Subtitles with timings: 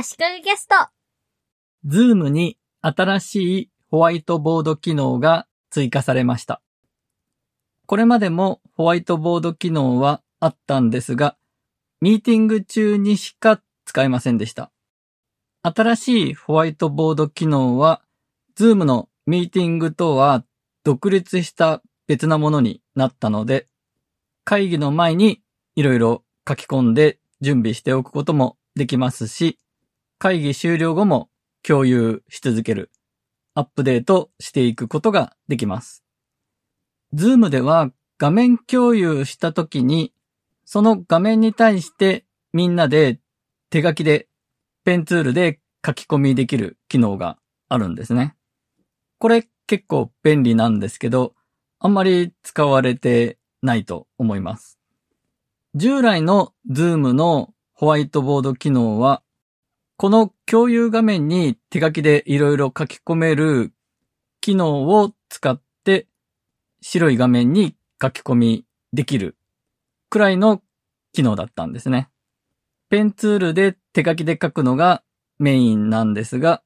[0.00, 0.76] 足利ゲスト。
[1.84, 6.62] Zoomに新しいホワイトボード機能が追加されました。
[7.86, 11.36] これまでもホワイトボード機能はあったんですが、
[12.00, 14.70] ミーティング中にしか使えませんでした。
[15.64, 18.00] 新しいホワイトボード機能は、
[18.54, 20.44] Zoomのミーティングとは
[20.84, 23.66] 独立した別なものになったので、
[24.44, 25.42] 会議の前に
[25.74, 29.58] いろいろ書き込んで準備しておくこともできますし、
[30.18, 31.30] 会議終了後も
[31.62, 32.90] 共有し続ける、
[33.54, 36.02] アップデートしていくことができます。
[37.12, 40.12] ズームでは画面共有したときに、
[40.64, 43.20] その画面に対してみんなで
[43.70, 44.28] 手書きで
[44.84, 48.34] ペンツールで書き込みできる機能があるんですね。
[49.18, 51.34] これ結構便利なんですけど、
[51.78, 54.80] あんまり使われてないと思います。
[55.76, 59.22] 従来の Zoom のホワイトボード機能は、
[60.00, 63.72] この共有画面に手書きでいろいろ書き込める
[64.40, 66.06] 機能を使って
[66.80, 69.36] 白い画面に書き込みできる
[70.08, 70.62] くらいの
[71.12, 72.08] 機能だったんですね。
[72.88, 75.02] ペンツールで手書きで書くのが
[75.40, 76.62] メインなんですが、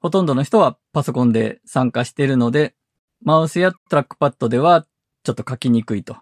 [0.00, 2.74] ほとんどの人はパソコンで参加しているので、
[3.22, 4.84] マウスやトラックパッドでは
[5.22, 6.16] ちょっと書きにくいと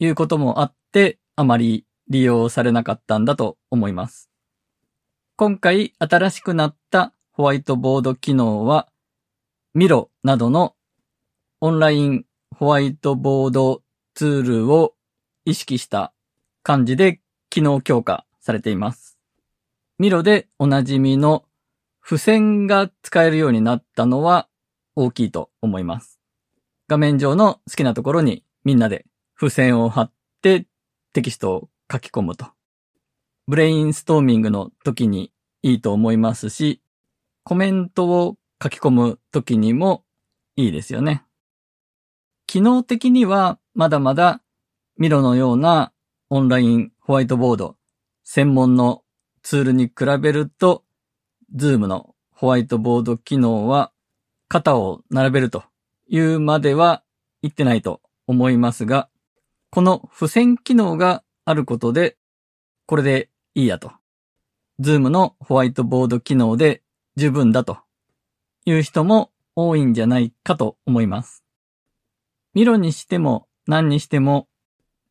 [0.00, 4.29] いうこともあって、あまり利用されなかったんだと思います。
[5.40, 8.88] 今回新しくなったホワイトボード機能は、
[9.72, 10.74] ミロなどの
[11.62, 13.80] オンラインホワイトボード
[14.12, 14.92] ツールを
[15.46, 16.12] 意識した
[16.62, 19.18] 感じで機能強化されています。
[19.98, 21.46] ミロでおなじみの
[22.04, 24.46] 付箋が使えるようになったのは
[24.94, 26.20] 大きいと思います。
[26.86, 29.06] 画面上の好きなところにみんなで
[29.38, 30.66] 付箋を貼って
[31.14, 32.59] テキストを書き込むと。
[33.46, 36.80] ブレインストーミングの時にいいと思いますし、
[37.44, 40.04] コメントを書き込む時にも
[40.56, 41.24] いいですよね。
[42.46, 44.42] 機能的にはまだまだ
[44.98, 45.92] ミロのような
[46.28, 47.76] オンラインホワイトボード
[48.24, 49.02] 専門の
[49.42, 50.84] ツールに比べると、
[51.54, 53.90] Zoomのホワイトボード機能は
[54.48, 55.64] 肩を並べると
[56.08, 57.02] いうまでは
[57.42, 59.08] 言ってないと思いますが、
[59.70, 62.16] この付箋機能があることで、
[62.86, 63.92] これでいいやと。
[64.78, 66.82] Zoomのホワイトボード機能で
[67.16, 67.78] 十分だと
[68.64, 71.44] いう人も多いんじゃないかと思います。
[72.54, 74.48] Miroにしても何にしても、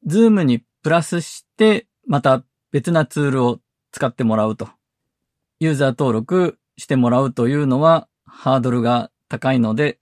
[0.06, 3.60] Zoomにプラスしてまた別なツールを
[3.92, 4.70] 使ってもらうと。
[5.60, 10.00] ユーザー登録してもらうというのはハードルが高いので、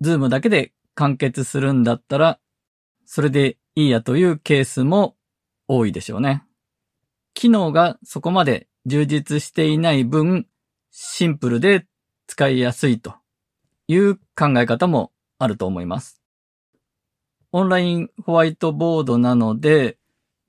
[0.00, 2.38] Zoomだけで完結するんだったら、
[3.04, 5.16] それでいいやというケースも
[5.68, 6.44] 多いでしょうね。
[7.34, 10.46] 機能がそこまで充実していない分、
[10.90, 11.86] シンプルで
[12.26, 13.14] 使いやすいと
[13.88, 16.22] いう考え方もあると思います。
[17.52, 19.98] オンラインホワイトボードなので、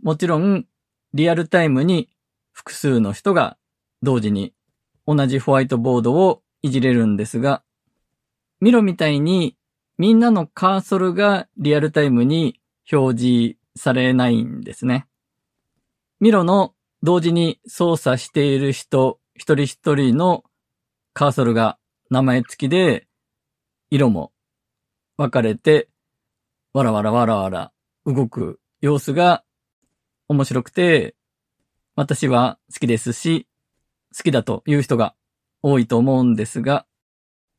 [0.02, 0.66] もちろん
[1.14, 2.10] リアルタイムに
[2.52, 3.58] 複数の人が
[4.02, 4.54] 同時に
[5.08, 7.64] 同じホワイトボードをいじれるんですが、
[8.60, 9.58] ミロみたいに
[9.98, 12.60] みんなのカーソルがリアルタイムに
[12.92, 15.08] 表示されないんですね。
[16.20, 16.75] ミロの
[17.06, 20.44] 同時に操作している人一人一人の
[21.14, 21.78] カーソルが
[22.10, 23.06] 名前付きで
[23.92, 24.32] 色も
[25.16, 25.88] 分かれて
[26.74, 27.72] わらわらわらわら
[28.08, 29.44] 動く様子が
[30.30, 31.14] 面白くて
[31.96, 33.48] 私は好きですし
[34.18, 35.14] 好きだという人が
[35.62, 36.88] 多いと思うんですが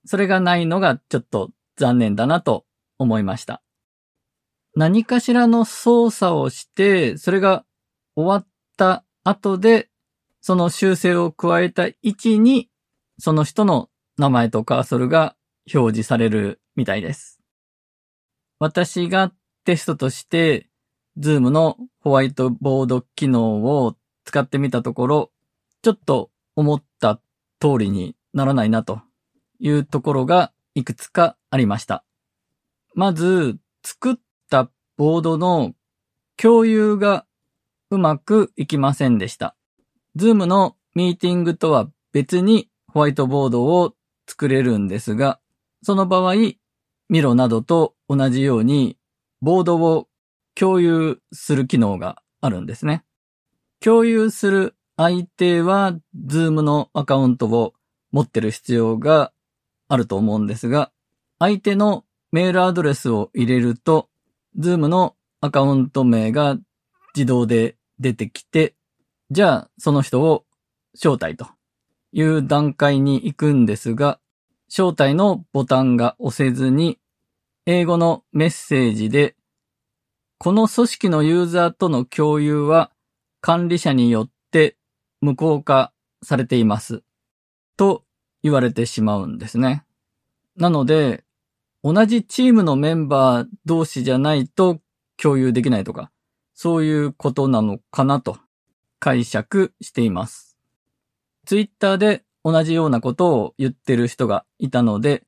[0.07, 2.67] それがないのがちょっと残念だなと
[2.99, 3.63] 思いました。
[4.75, 7.65] 何かしらの操作をして、それが
[8.15, 8.47] 終わっ
[8.77, 9.89] た後で、
[10.41, 12.71] その修正を加えた位置に、
[13.19, 15.35] その人の名前とカーソルが
[15.75, 17.41] 表示されるみたいです。
[18.61, 19.33] 私が
[19.65, 20.69] テストとして、
[21.19, 25.33] Zoom のホワイトボード機能を使ってみたところ、
[25.83, 27.21] ちょっと思った
[27.59, 29.03] 通りにならないなと
[29.59, 32.05] いうところがいくつかありました。
[32.95, 34.17] まず、作っ
[34.49, 35.75] たボードの
[36.37, 37.27] 共有が
[37.91, 39.57] うまくいきませんでした。
[40.17, 43.95] Zoom のミーティングとは別にホワイトボードを
[44.27, 45.39] 作れるんですが、
[45.83, 46.35] その場合、
[47.09, 48.99] ミロなどと同じように
[49.41, 50.09] ボードを
[50.55, 53.05] 共有する機能があるんですね。
[53.81, 55.95] 共有する相手は
[56.27, 57.75] Zoom のアカウントを
[58.11, 59.33] 持ってる必要が
[59.89, 60.91] あると思うんですが、
[61.39, 64.09] 相手のメールアドレスを入れると、
[64.59, 66.57] Zoom のアカウント名が
[67.17, 68.75] 自動で出てきて、
[69.31, 70.45] じゃあその人を
[70.95, 71.49] 招待と
[72.13, 74.21] いう段階に行くんですが、
[74.69, 76.99] 招待のボタンが押せずに、
[77.65, 79.35] 英語のメッセージで、
[80.39, 82.91] この組織のユーザーとの共有は
[83.41, 84.77] 管理者によって
[85.21, 85.93] 無効化
[86.23, 87.03] されています。
[87.77, 88.05] と
[88.43, 89.85] 言われてしまうんですね。
[90.57, 91.25] なので、
[91.83, 94.81] 同じチームのメンバー同士じゃないと
[95.17, 96.11] 共有できないとか、
[96.57, 98.39] そういうことなのかなと
[98.99, 100.57] 解釈しています。
[101.45, 105.23] ツイッターで同じようなことを言ってる人がいたので、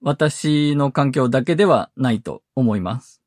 [0.00, 3.20] 私の環境だけではないと思います。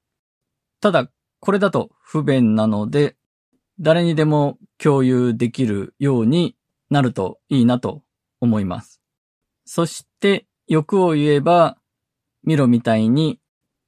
[0.81, 1.07] ただ、
[1.39, 3.15] これだと不便なので、
[3.79, 6.57] 誰にでも共有できるように
[6.89, 8.01] なるといいなと
[8.41, 9.01] 思います。
[9.65, 11.77] そして、欲を言えば、
[12.43, 13.39] Miroみたいに、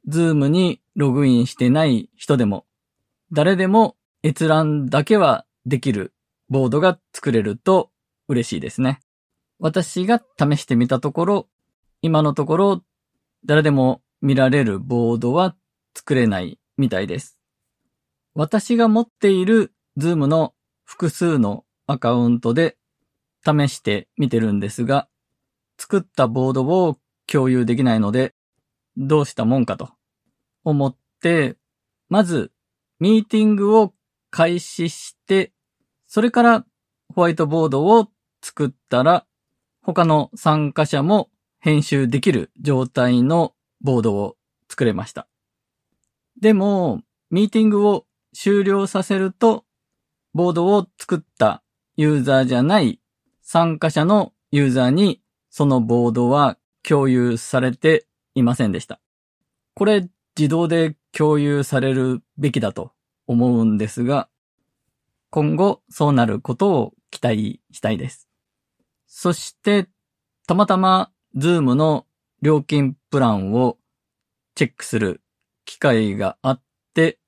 [0.07, 2.66] Zoomにログインしてない人でも、
[3.31, 6.13] 誰でも閲覧だけはできる
[6.49, 7.91] ボードが作れると
[8.27, 8.99] 嬉しいですね。
[9.59, 11.47] 私が試してみたところ、
[12.01, 12.83] 今のところ
[13.45, 15.55] 誰でも見られるボードは
[15.95, 17.37] 作れないみたいです。
[18.33, 20.53] 私が持っている Zoom の
[20.85, 22.77] 複数のアカウントで
[23.45, 25.07] 試してみてるんですが、
[25.77, 28.35] 作ったボードを共有できないので、
[28.95, 29.89] どうしたもんかと
[30.63, 31.55] 思って、
[32.09, 32.51] まず
[32.99, 33.93] ミーティングを
[34.29, 35.51] 開始して、
[36.07, 36.65] それから
[37.13, 38.07] ホワイトボードを
[38.41, 39.25] 作ったら、
[39.81, 41.29] 他の参加者も
[41.59, 44.35] 編集できる状態のボードを
[44.69, 45.27] 作れました。
[46.39, 49.65] でも、ミーティングを終了させると、
[50.33, 51.63] ボードを作った
[51.95, 52.99] ユーザーじゃない
[53.41, 58.05] 参加者のユーザーにそのボードは共有されて
[58.35, 58.99] いませんでした。
[59.73, 62.91] これ自動で共有されるべきだと
[63.27, 64.29] 思うんですが、
[65.29, 68.27] 今後そうなることを期待したいです。
[69.07, 69.87] そして、
[70.47, 72.05] たまたま Zoom の
[72.41, 73.77] 料金プランを
[74.55, 75.21] チェックする
[75.65, 76.61] 機会があっ
[76.93, 77.19] て、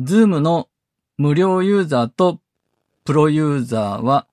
[0.00, 0.68] Zoom の
[1.16, 2.40] 無料ユーザーと
[3.04, 4.26] プロユーザーは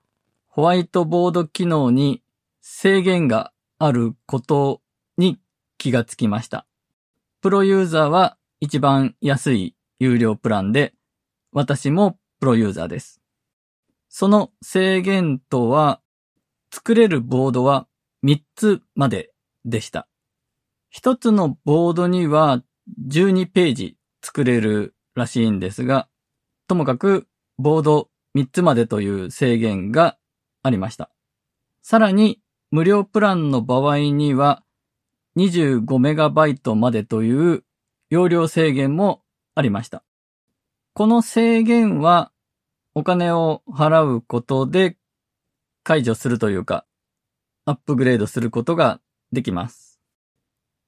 [0.48, 2.22] ホワイトボード機能に
[2.62, 4.82] 制限があること
[5.18, 5.40] に
[5.78, 6.66] 気がつきました。
[7.42, 10.94] プロユーザーは一番安い有料プランで、
[11.52, 13.20] 私もプロユーザーです。
[14.08, 16.00] その制限とは、
[16.72, 17.88] 作れるボードは
[18.24, 19.32] 3つまで
[19.66, 20.08] でした。
[20.96, 22.62] 1つのボードには
[23.10, 26.08] 12ページ作れるらしいんですが、
[26.68, 30.18] ともかくボード3つまでという制限が
[30.62, 31.10] ありました。
[31.82, 34.64] さらに無料プランの場合には
[35.36, 37.64] 25MB までという
[38.12, 39.24] 容量制限も
[39.56, 40.04] ありました。
[40.94, 42.34] この制限は
[42.94, 44.98] お金を払うことで
[45.84, 46.86] 解除するというか、
[47.66, 49.00] アップグレードすることが
[49.32, 50.02] できます。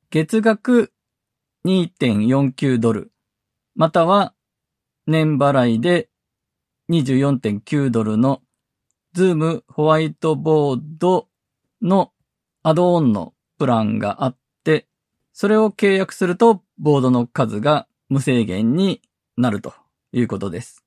[0.09, 0.91] 月額
[1.65, 3.13] 2.49ドル、
[3.73, 4.33] または
[5.07, 6.09] 年払いで
[6.91, 8.41] 24.9ドルの
[9.13, 11.29] ズームホワイトボード
[11.81, 12.11] の
[12.63, 14.87] アドオンのプランがあって、
[15.33, 19.01] それを契約するとボードの数が無制限に
[19.35, 19.73] なると
[20.11, 20.85] いうことです。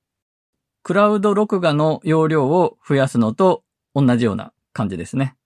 [0.85, 5.37] クラウド録画の容量を増やすのと同じような感じですね。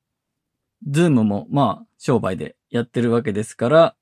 [0.87, 3.97] ズームもまあ商売でやってるわけですから、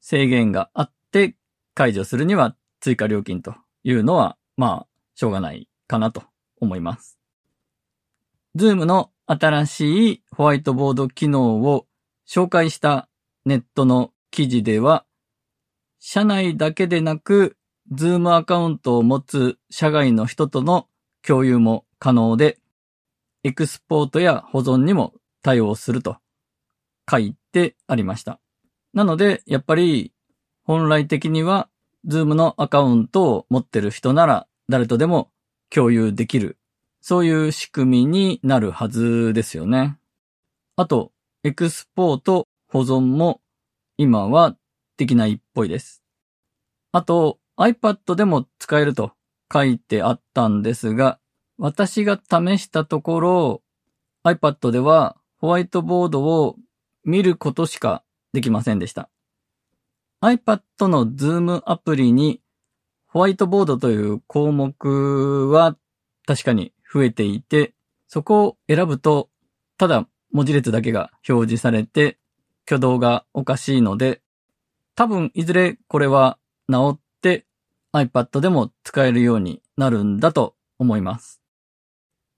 [0.00, 1.36] 制限があって
[1.72, 6.22] 解除するには追加料金というのはまあしょうがないかなと
[6.60, 7.18] 思います。
[8.54, 11.86] ズームの新しいホワイトボード機能を
[12.28, 13.08] 紹介した
[13.46, 15.04] ネットの記事では、
[16.00, 17.56] 社内だけでなく、
[17.92, 20.88] ズームアカウントを持つ社外の人との
[21.22, 22.58] 共有も可能で、
[23.44, 26.16] エクスポートや保存にも対応すると
[27.08, 28.40] 書いてありました。
[28.92, 30.12] なので、やっぱり
[30.64, 31.68] 本来的には、
[32.04, 35.30] ズームのアカウントを持ってる人なら誰とでも
[35.70, 36.58] 共有できる。
[37.00, 39.96] そういう仕組みになるはずですよね。
[40.74, 41.12] あと、
[41.44, 43.40] エクスポート、保存も
[43.96, 44.56] 今は
[44.96, 46.02] できないっぽいです。
[46.92, 49.12] あと、iPad でも使えると
[49.52, 51.18] 書いてあったんですが、
[51.58, 53.62] 私が試したところ、
[54.24, 56.56] iPad ではホワイトボードを
[57.04, 59.10] 見ることしかできませんでした。
[60.22, 62.40] iPad の Zoom アプリに
[63.06, 65.76] ホワイトボードという項目は
[66.26, 67.74] 確かに増えていて、
[68.08, 69.30] そこを選ぶと、
[69.78, 72.18] ただ文字列だけが表示されて、
[72.66, 74.22] 挙動がおかしいので、
[74.96, 76.38] 多分いずれこれは
[76.70, 77.46] 治って
[77.92, 81.40] iPad でも使えるようになるんだと思います。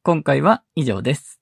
[0.02, 1.40] 今回は以上です。